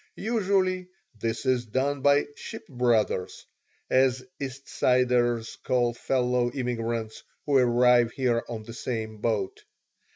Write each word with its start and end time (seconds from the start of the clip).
Usually 0.15 0.87
this 1.19 1.45
is 1.45 1.67
done 1.67 2.01
by 2.01 2.25
"ship 2.35 2.65
brothers," 2.67 3.45
as 3.87 4.25
East 4.39 4.67
Siders 4.67 5.57
call 5.63 5.93
fellow 5.93 6.49
immigrants 6.49 7.21
who 7.45 7.59
arrive 7.59 8.11
here 8.13 8.43
on 8.49 8.63
the 8.63 8.73
same 8.73 9.17
boat. 9.17 9.61